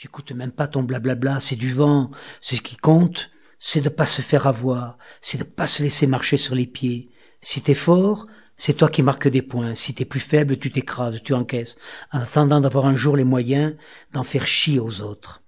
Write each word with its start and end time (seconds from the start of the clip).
J'écoute 0.00 0.30
même 0.30 0.52
pas 0.52 0.68
ton 0.68 0.84
blablabla, 0.84 1.40
c'est 1.40 1.56
du 1.56 1.74
vent. 1.74 2.12
Ce 2.40 2.54
qui 2.54 2.76
compte, 2.76 3.32
c'est 3.58 3.80
de 3.80 3.88
pas 3.88 4.06
se 4.06 4.22
faire 4.22 4.46
avoir, 4.46 4.96
c'est 5.20 5.38
de 5.38 5.42
pas 5.42 5.66
se 5.66 5.82
laisser 5.82 6.06
marcher 6.06 6.36
sur 6.36 6.54
les 6.54 6.68
pieds. 6.68 7.10
Si 7.40 7.62
t'es 7.62 7.74
fort, 7.74 8.28
c'est 8.56 8.74
toi 8.74 8.90
qui 8.90 9.02
marques 9.02 9.26
des 9.26 9.42
points. 9.42 9.74
Si 9.74 9.94
t'es 9.94 10.04
plus 10.04 10.20
faible, 10.20 10.56
tu 10.56 10.70
t'écrases, 10.70 11.20
tu 11.24 11.34
encaisses, 11.34 11.78
en 12.12 12.20
attendant 12.20 12.60
d'avoir 12.60 12.86
un 12.86 12.94
jour 12.94 13.16
les 13.16 13.24
moyens 13.24 13.74
d'en 14.12 14.22
faire 14.22 14.46
chier 14.46 14.78
aux 14.78 15.00
autres. 15.00 15.42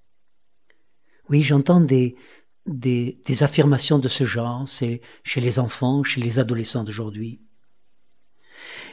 Oui, 1.29 1.45
j'entends 1.45 1.81
des, 1.81 2.17
des, 2.67 3.21
des 3.25 3.43
affirmations 3.45 4.01
de 4.01 4.09
ce 4.09 4.25
genre, 4.25 4.67
c'est 4.67 5.01
chez 5.23 5.41
les 5.41 5.61
enfants, 5.61 6.03
chez 6.03 6.21
les 6.21 6.41
adolescents 6.41 6.83
d'aujourd'hui. 6.83 7.41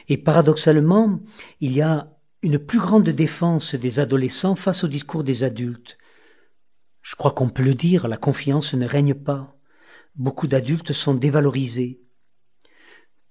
Et 0.06 0.18
paradoxalement, 0.18 1.18
il 1.60 1.72
y 1.72 1.82
a 1.82 2.16
une 2.42 2.58
plus 2.58 2.78
grande 2.78 3.08
défense 3.08 3.74
des 3.74 3.98
adolescents 3.98 4.54
face 4.54 4.84
au 4.84 4.88
discours 4.88 5.24
des 5.24 5.44
adultes. 5.44 5.98
Je 7.02 7.16
crois 7.16 7.32
qu'on 7.32 7.48
peut 7.48 7.62
le 7.62 7.74
dire, 7.74 8.06
la 8.06 8.16
confiance 8.16 8.74
ne 8.74 8.86
règne 8.86 9.14
pas. 9.14 9.56
Beaucoup 10.14 10.46
d'adultes 10.46 10.92
sont 10.92 11.14
dévalorisés. 11.14 12.00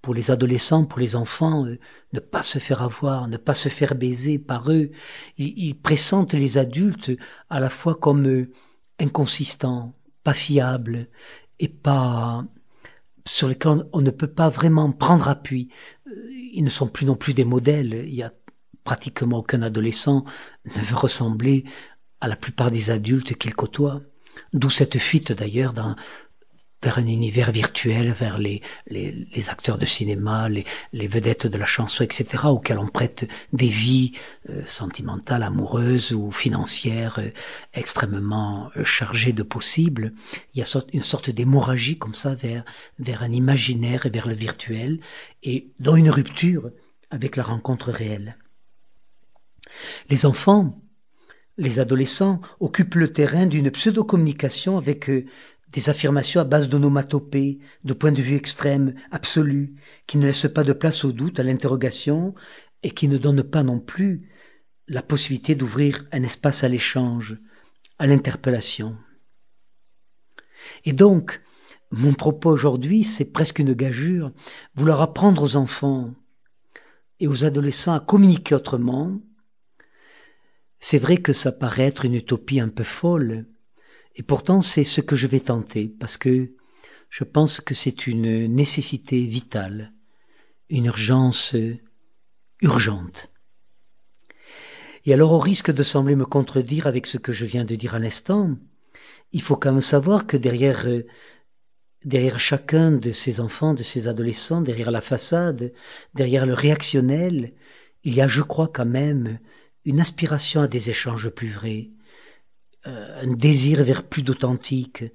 Pour 0.01 0.13
les 0.13 0.31
adolescents, 0.31 0.85
pour 0.85 0.99
les 0.99 1.15
enfants, 1.15 1.65
euh, 1.65 1.79
ne 2.13 2.19
pas 2.19 2.43
se 2.43 2.59
faire 2.59 2.81
avoir, 2.81 3.27
ne 3.27 3.37
pas 3.37 3.53
se 3.53 3.69
faire 3.69 3.95
baiser 3.95 4.39
par 4.39 4.71
eux, 4.71 4.91
ils, 5.37 5.75
pressentent 5.75 6.33
les 6.33 6.57
adultes 6.57 7.11
à 7.49 7.59
la 7.59 7.69
fois 7.69 7.95
comme 7.95 8.25
euh, 8.27 8.51
inconsistants, 8.99 9.95
pas 10.23 10.33
fiables 10.33 11.09
et 11.59 11.67
pas 11.67 12.45
sur 13.25 13.49
lesquels 13.49 13.85
on 13.91 14.01
ne 14.01 14.11
peut 14.11 14.31
pas 14.31 14.49
vraiment 14.49 14.91
prendre 14.91 15.27
appui. 15.27 15.69
Euh, 16.07 16.31
ils 16.53 16.63
ne 16.63 16.69
sont 16.69 16.87
plus 16.87 17.05
non 17.05 17.15
plus 17.15 17.33
des 17.33 17.45
modèles. 17.45 18.07
Pratiquement 18.87 19.39
aucun 19.39 19.63
adolescent 19.63 20.23
ne 20.63 20.81
veut 20.81 20.95
ressembler 20.95 21.65
à 22.21 22.29
la 22.29 22.37
plupart 22.37 22.71
des 22.71 22.89
adultes 22.89 23.33
qu'il 23.37 23.53
côtoie. 23.53 23.99
D'où 24.53 24.69
cette 24.69 24.97
fuite 24.97 25.33
d'ailleurs 25.33 25.73
vers 26.81 26.97
un 26.97 27.05
univers 27.05 27.51
virtuel, 27.51 28.13
vers 28.13 28.37
les, 28.37 28.61
acteurs 29.49 29.77
de 29.77 29.85
cinéma, 29.85 30.47
les, 30.47 31.07
vedettes 31.09 31.47
de 31.47 31.57
la 31.57 31.65
chanson, 31.65 32.05
etc., 32.05 32.45
auxquels 32.45 32.79
on 32.79 32.87
prête 32.87 33.29
des 33.51 33.67
vies 33.67 34.13
euh, 34.49 34.61
sentimentales, 34.63 35.43
amoureuses 35.43 36.13
ou 36.13 36.31
financières 36.31 37.19
euh, 37.19 37.31
extrêmement 37.73 38.71
euh, 38.77 38.85
chargées 38.85 39.33
de 39.33 39.43
possibles. 39.43 40.13
Il 40.53 40.59
y 40.59 40.63
a 40.63 40.81
une 40.93 41.03
sorte 41.03 41.29
d'hémorragie 41.29 41.97
comme 41.97 42.15
ça 42.15 42.35
vers 42.35 43.21
un 43.21 43.33
imaginaire 43.33 44.05
et 44.05 44.09
vers 44.11 44.29
le 44.29 44.33
virtuel, 44.33 45.01
et 45.43 45.73
dans 45.81 45.97
une 45.97 46.09
rupture 46.09 46.71
avec 47.11 47.35
la 47.35 47.43
rencontre 47.43 47.91
réelle. 47.91 48.37
Les 50.09 50.25
enfants, 50.25 50.81
les 51.57 51.79
adolescents 51.79 52.41
occupent 52.59 52.95
le 52.95 53.11
terrain 53.11 53.45
d'une 53.45 53.71
pseudo-communication 53.71 54.77
avec 54.77 55.09
euh, 55.09 55.25
des 55.73 55.89
affirmations 55.89 56.39
à 56.39 56.45
base 56.45 56.69
d'onomatopées, 56.69 57.59
de 57.83 57.93
points 57.93 58.11
de 58.11 58.21
vue 58.21 58.35
extrêmes, 58.35 58.93
absolus, 59.11 59.73
qui 60.05 60.17
ne 60.17 60.25
laissent 60.25 60.51
pas 60.53 60.63
de 60.63 60.73
place 60.73 61.03
au 61.03 61.11
doute, 61.11 61.39
à 61.39 61.43
l'interrogation, 61.43 62.35
et 62.83 62.91
qui 62.91 63.07
ne 63.07 63.17
donnent 63.17 63.43
pas 63.43 63.63
non 63.63 63.79
plus 63.79 64.29
la 64.87 65.01
possibilité 65.01 65.55
d'ouvrir 65.55 66.05
un 66.11 66.23
espace 66.23 66.63
à 66.63 66.69
l'échange, 66.69 67.37
à 67.99 68.07
l'interpellation. 68.07 68.97
Et 70.85 70.93
donc, 70.93 71.41
mon 71.91 72.13
propos 72.13 72.49
aujourd'hui, 72.49 73.03
c'est 73.03 73.25
presque 73.25 73.59
une 73.59 73.73
gageure, 73.73 74.31
vouloir 74.75 75.01
apprendre 75.01 75.43
aux 75.43 75.55
enfants 75.55 76.13
et 77.19 77.27
aux 77.27 77.45
adolescents 77.45 77.93
à 77.93 77.99
communiquer 77.99 78.55
autrement, 78.55 79.19
c'est 80.79 80.97
vrai 80.97 81.17
que 81.17 81.33
ça 81.33 81.51
paraît 81.51 81.87
être 81.87 82.05
une 82.05 82.15
utopie 82.15 82.59
un 82.59 82.69
peu 82.69 82.83
folle, 82.83 83.45
et 84.15 84.23
pourtant 84.23 84.61
c'est 84.61 84.83
ce 84.83 85.01
que 85.01 85.15
je 85.15 85.27
vais 85.27 85.39
tenter, 85.39 85.87
parce 85.87 86.17
que 86.17 86.53
je 87.09 87.23
pense 87.23 87.61
que 87.61 87.73
c'est 87.73 88.07
une 88.07 88.47
nécessité 88.47 89.25
vitale, 89.25 89.93
une 90.69 90.85
urgence 90.85 91.55
urgente. 92.61 93.31
Et 95.05 95.13
alors 95.13 95.31
au 95.31 95.39
risque 95.39 95.71
de 95.71 95.83
sembler 95.83 96.15
me 96.15 96.25
contredire 96.25 96.85
avec 96.87 97.05
ce 97.05 97.17
que 97.17 97.31
je 97.31 97.45
viens 97.45 97.63
de 97.63 97.75
dire 97.75 97.95
à 97.95 97.99
l'instant, 97.99 98.57
il 99.31 99.41
faut 99.41 99.55
quand 99.55 99.71
même 99.71 99.81
savoir 99.81 100.27
que 100.27 100.37
derrière 100.37 100.85
derrière 102.05 102.39
chacun 102.39 102.91
de 102.91 103.11
ces 103.11 103.39
enfants, 103.39 103.73
de 103.73 103.83
ces 103.83 104.07
adolescents, 104.07 104.61
derrière 104.61 104.91
la 104.91 105.01
façade, 105.01 105.73
derrière 106.13 106.45
le 106.45 106.53
réactionnel, 106.53 107.53
il 108.03 108.13
y 108.13 108.21
a, 108.21 108.27
je 108.27 108.41
crois, 108.41 108.69
quand 108.69 108.85
même 108.85 109.39
une 109.87 110.01
aspiration 110.01 110.61
à 110.61 110.67
des 110.67 110.89
échanges 110.89 111.29
plus 111.29 111.47
vrais, 111.47 111.91
euh, 112.87 113.21
un 113.21 113.33
désir 113.33 113.85
vers 113.85 114.03
plus 114.05 114.21
d'authentique, 114.21 115.05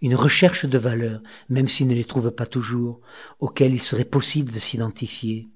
une 0.00 0.14
recherche 0.14 0.66
de 0.66 0.78
valeurs, 0.78 1.20
même 1.48 1.66
s'ils 1.66 1.88
ne 1.88 1.94
les 1.94 2.04
trouvent 2.04 2.30
pas 2.30 2.46
toujours, 2.46 3.00
auxquelles 3.40 3.74
il 3.74 3.82
serait 3.82 4.04
possible 4.04 4.52
de 4.52 4.60
s'identifier. 4.60 5.48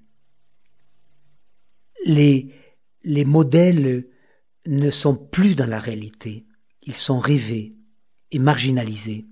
Les, 2.03 2.53
les 3.03 3.23
modèles 3.23 4.09
ne 4.65 4.89
sont 4.89 5.15
plus 5.15 5.55
dans 5.55 5.69
la 5.69 5.79
réalité, 5.79 6.45
ils 6.81 6.97
sont 6.97 7.19
rêvés 7.19 7.77
et 8.31 8.39
marginalisés. 8.39 9.25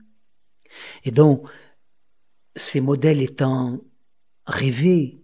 Et 1.03 1.12
donc, 1.12 1.50
ces 2.56 2.80
modèles 2.80 3.22
étant 3.22 3.82
rêvés, 4.46 5.22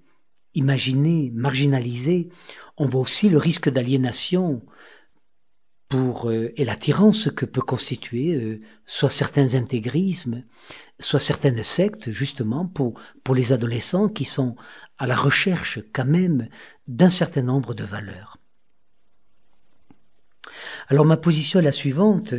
imaginés, 0.56 1.32
marginalisés, 1.34 2.30
on 2.78 2.86
voit 2.86 3.02
aussi 3.02 3.30
le 3.30 3.38
risque 3.38 3.70
d'aliénation 3.70 4.62
pour 5.90 6.30
euh, 6.30 6.54
et 6.56 6.66
l'attirance 6.66 7.32
que 7.32 7.46
peut 7.46 7.62
constituer 7.62 8.36
euh, 8.36 8.60
soit 8.86 9.10
certains 9.10 9.56
intégrismes, 9.56 10.44
soit 11.00 11.20
certaines 11.20 11.64
sectes 11.64 12.12
justement 12.12 12.66
pour 12.66 13.00
pour 13.24 13.36
les 13.36 13.54
adolescents 13.54 14.08
qui 14.08 14.26
sont 14.26 14.56
à 14.98 15.08
la 15.08 15.16
recherche 15.16 15.80
quand 15.94 16.06
même 16.06 16.48
d'un 16.88 17.10
certain 17.10 17.42
nombre 17.42 17.74
de 17.74 17.84
valeurs. 17.84 18.39
Alors 20.92 21.06
ma 21.06 21.18
position 21.18 21.60
est 21.60 21.64
la 21.64 21.72
suivante. 21.72 22.34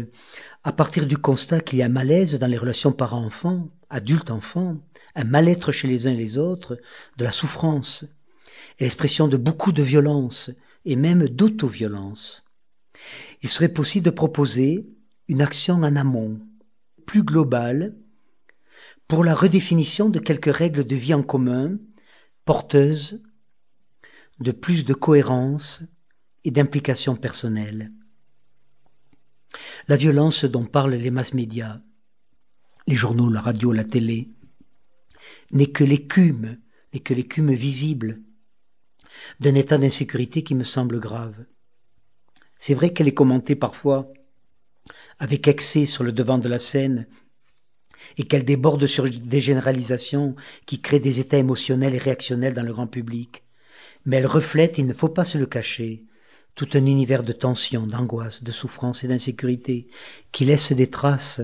À 0.65 0.73
partir 0.73 1.07
du 1.07 1.17
constat 1.17 1.61
qu'il 1.61 1.79
y 1.79 1.85
a 1.85 1.89
malaise 1.89 2.37
dans 2.37 2.49
les 2.49 2.59
relations 2.59 2.91
parents-enfants, 2.91 3.71
adultes-enfants, 3.91 4.79
un 5.15 5.25
mal-être 5.25 5.71
chez 5.71 5.87
les 5.87 6.09
uns 6.09 6.13
et 6.13 6.17
les 6.17 6.37
autres, 6.37 6.77
de 7.17 7.25
la 7.25 7.31
souffrance, 7.31 8.05
l'expression 8.81 9.29
de 9.29 9.37
beaucoup 9.37 9.71
de 9.71 9.85
violence 9.85 10.51
et 10.85 10.97
même 10.97 11.29
d'auto-violence. 11.29 12.45
Il 13.41 13.49
serait 13.49 13.69
possible 13.69 14.07
de 14.07 14.11
proposer 14.11 14.91
une 15.29 15.43
action 15.43 15.77
en 15.77 15.95
amont, 15.95 16.41
plus 17.07 17.23
globale, 17.23 17.95
pour 19.07 19.23
la 19.23 19.35
redéfinition 19.35 20.09
de 20.09 20.19
quelques 20.19 20.55
règles 20.55 20.85
de 20.85 20.97
vie 20.97 21.15
en 21.15 21.23
commun, 21.23 21.79
porteuses 22.45 23.23
de 24.41 24.51
plus 24.51 24.85
de 24.85 24.95
cohérence 24.95 25.85
et 26.43 26.51
d'implication 26.51 27.15
personnelle. 27.15 27.93
La 29.91 29.97
violence 29.97 30.45
dont 30.45 30.67
parlent 30.67 30.95
les 30.95 31.11
masses 31.11 31.35
médias, 31.35 31.81
les 32.87 32.95
journaux, 32.95 33.29
la 33.29 33.41
radio, 33.41 33.73
la 33.73 33.83
télé, 33.83 34.31
n'est 35.51 35.73
que 35.73 35.83
l'écume, 35.83 36.59
n'est 36.95 37.01
que 37.01 37.13
l'écume 37.13 37.53
visible 37.53 38.21
d'un 39.41 39.57
état 39.57 39.79
d'insécurité 39.79 40.45
qui 40.45 40.55
me 40.55 40.63
semble 40.63 41.01
grave. 41.01 41.45
C'est 42.57 42.75
vrai 42.75 42.93
qu'elle 42.93 43.09
est 43.09 43.15
commentée 43.15 43.57
parfois 43.57 44.13
avec 45.19 45.49
excès 45.49 45.87
sur 45.87 46.05
le 46.05 46.13
devant 46.13 46.39
de 46.39 46.49
la 46.49 46.61
scène 46.61 47.09
et 48.17 48.23
qu'elle 48.23 48.45
déborde 48.45 48.87
sur 48.87 49.11
des 49.11 49.41
généralisations 49.41 50.37
qui 50.67 50.81
créent 50.81 51.01
des 51.01 51.19
états 51.19 51.39
émotionnels 51.39 51.97
et 51.97 51.99
réactionnels 51.99 52.55
dans 52.55 52.63
le 52.63 52.73
grand 52.73 52.87
public. 52.87 53.43
Mais 54.05 54.19
elle 54.19 54.27
reflète, 54.27 54.79
il 54.79 54.87
ne 54.87 54.95
faut 54.95 55.09
pas 55.09 55.25
se 55.25 55.37
le 55.37 55.47
cacher, 55.47 56.07
tout 56.55 56.69
un 56.75 56.87
univers 56.87 57.23
de 57.23 57.33
tension, 57.33 57.87
d'angoisse, 57.87 58.43
de 58.43 58.53
souffrance 58.53 59.05
et 59.05 59.09
d'insécurité 59.09 59.89
qui 60.33 60.45
laisse 60.45 60.73
des 60.73 60.91
traces 60.91 61.41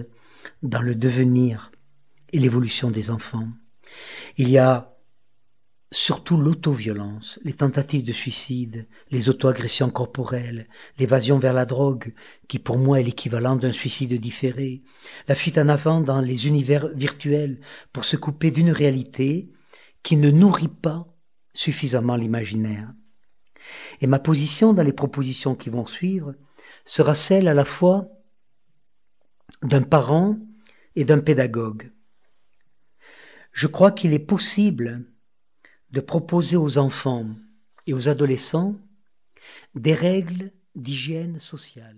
dans 0.62 0.82
le 0.82 0.94
devenir 0.94 1.72
et 2.32 2.38
l'évolution 2.38 2.90
des 2.90 3.10
enfants. 3.10 3.48
Il 4.36 4.50
y 4.50 4.58
a 4.58 4.96
surtout 5.92 6.36
l'autoviolence, 6.36 7.38
les 7.44 7.52
tentatives 7.52 8.04
de 8.04 8.12
suicide, 8.12 8.86
les 9.10 9.28
auto-agressions 9.28 9.90
corporelles, 9.90 10.66
l'évasion 10.98 11.38
vers 11.38 11.52
la 11.52 11.64
drogue, 11.64 12.12
qui 12.48 12.58
pour 12.58 12.78
moi 12.78 13.00
est 13.00 13.04
l'équivalent 13.04 13.56
d'un 13.56 13.72
suicide 13.72 14.20
différé, 14.20 14.82
la 15.28 15.34
fuite 15.34 15.58
en 15.58 15.68
avant 15.68 16.00
dans 16.00 16.20
les 16.20 16.48
univers 16.48 16.88
virtuels 16.88 17.60
pour 17.92 18.04
se 18.04 18.16
couper 18.16 18.50
d'une 18.50 18.72
réalité 18.72 19.52
qui 20.02 20.16
ne 20.16 20.30
nourrit 20.30 20.68
pas 20.68 21.06
suffisamment 21.54 22.16
l'imaginaire. 22.16 22.92
Et 24.00 24.06
ma 24.06 24.18
position 24.18 24.72
dans 24.72 24.82
les 24.82 24.92
propositions 24.92 25.54
qui 25.54 25.70
vont 25.70 25.86
suivre 25.86 26.34
sera 26.84 27.14
celle 27.14 27.48
à 27.48 27.54
la 27.54 27.64
fois 27.64 28.08
d'un 29.62 29.82
parent 29.82 30.36
et 30.94 31.04
d'un 31.04 31.20
pédagogue. 31.20 31.92
Je 33.52 33.66
crois 33.66 33.90
qu'il 33.90 34.12
est 34.12 34.18
possible 34.18 35.04
de 35.90 36.00
proposer 36.00 36.56
aux 36.56 36.78
enfants 36.78 37.26
et 37.86 37.94
aux 37.94 38.08
adolescents 38.08 38.76
des 39.74 39.94
règles 39.94 40.52
d'hygiène 40.74 41.38
sociale. 41.38 41.96